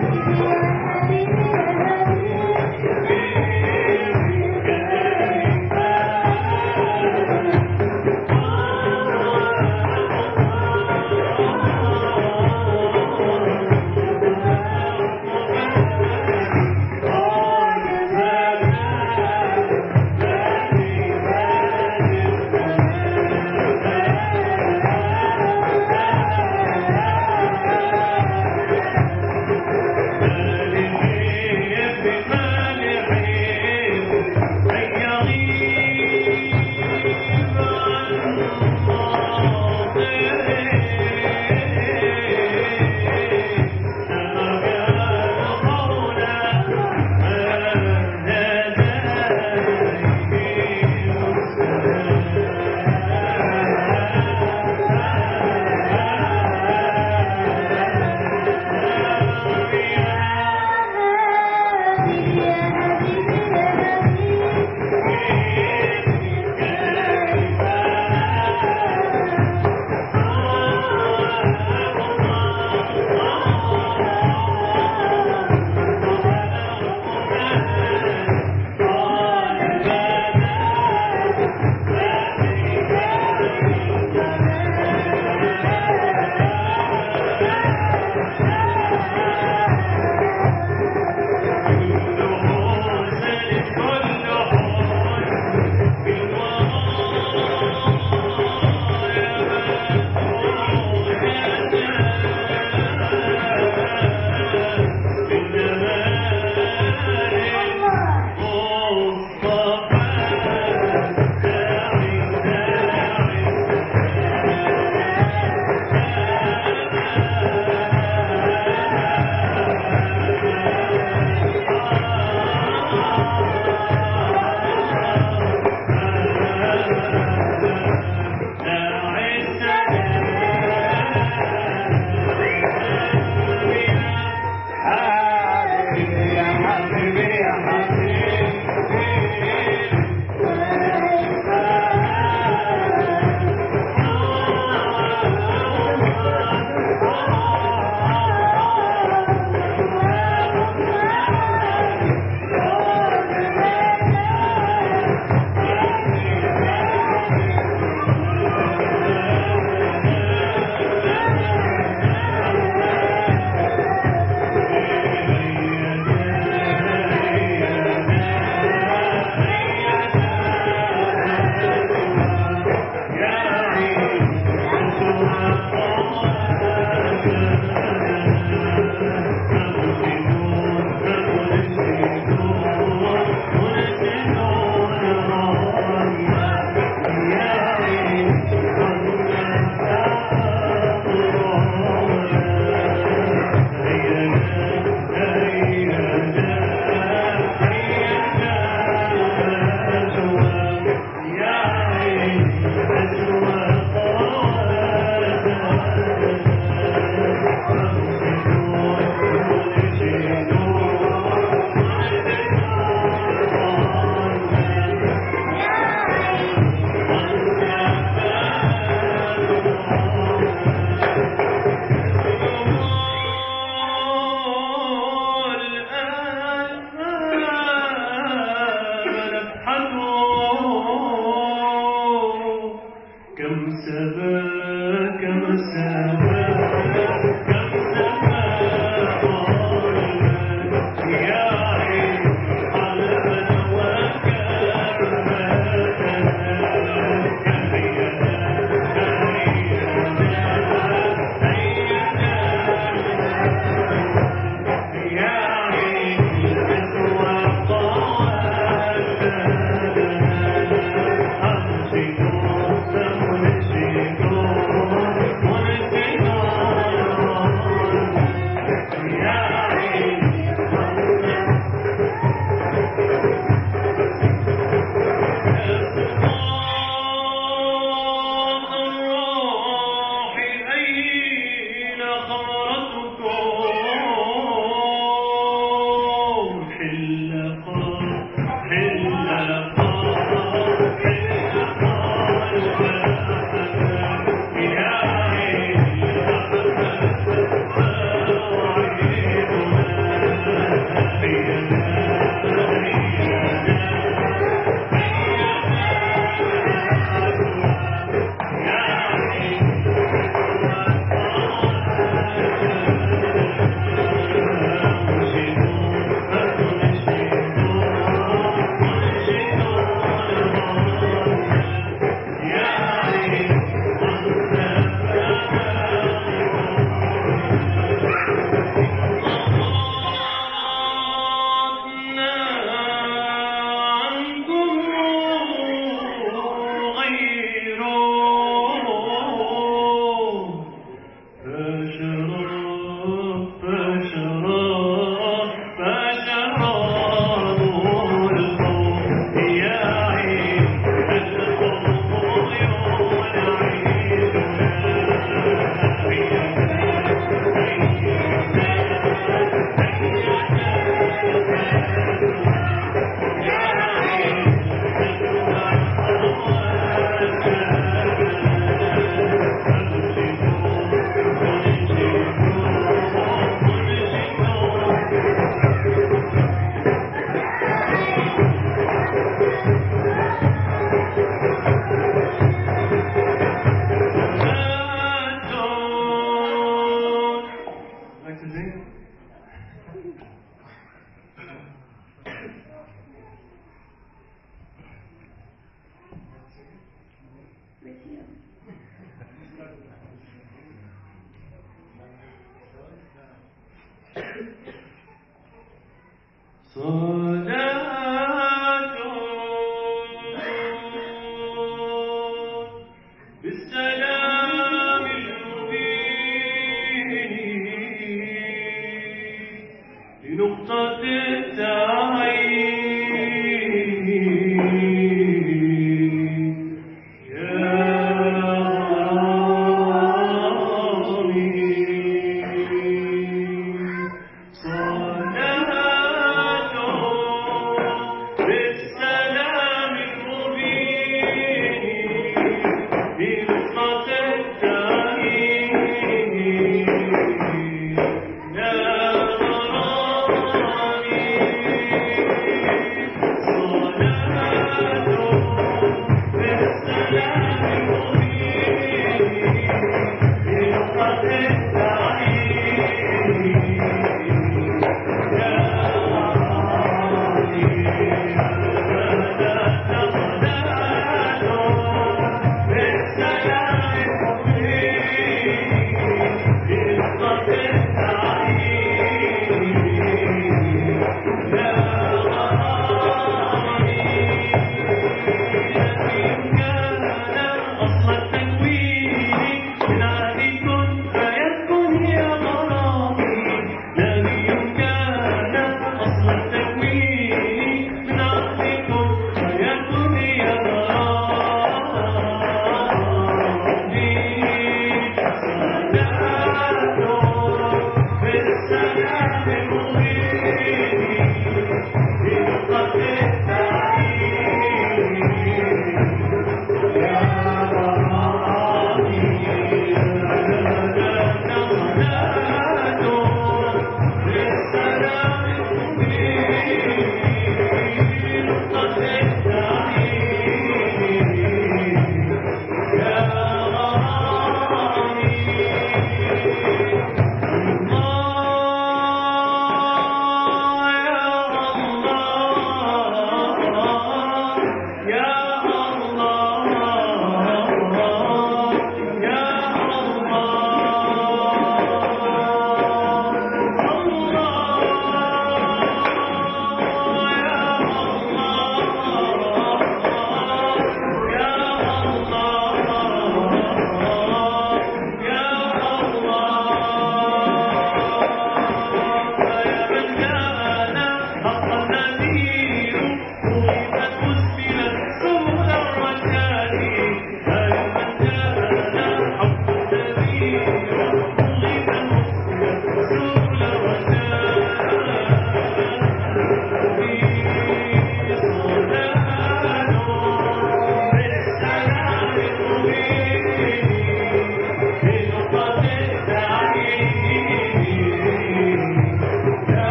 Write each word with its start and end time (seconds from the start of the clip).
Música 0.00 0.73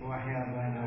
وحيا 0.02 0.44
بنا 0.54 0.79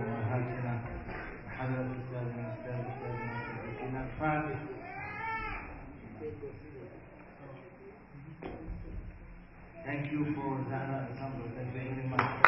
you 10.13 10.35
for 10.35 10.63
that. 10.69 11.09
example. 11.09 11.49
Thank 11.55 11.73
you 11.73 11.95
very 11.95 12.07
much. 12.07 12.42